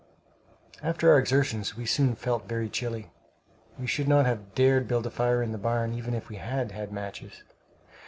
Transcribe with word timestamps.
After 0.81 1.11
our 1.11 1.19
exertions 1.19 1.77
we 1.77 1.85
soon 1.85 2.15
felt 2.15 2.47
very 2.47 2.69
chilly. 2.69 3.11
We 3.77 3.85
should 3.85 4.07
not 4.07 4.25
have 4.25 4.55
dared 4.55 4.87
build 4.87 5.05
a 5.05 5.11
fire 5.11 5.43
in 5.43 5.51
the 5.51 5.59
barn, 5.59 5.93
even 5.93 6.15
if 6.15 6.27
we 6.27 6.37
had 6.37 6.71
had 6.71 6.91
matches. 6.91 7.43